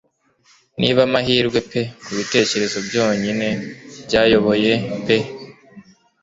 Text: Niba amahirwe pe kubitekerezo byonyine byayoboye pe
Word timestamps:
Niba 0.79 0.99
amahirwe 1.07 1.59
pe 1.69 1.81
kubitekerezo 2.03 2.77
byonyine 2.87 3.47
byayoboye 4.05 4.73
pe 5.05 5.17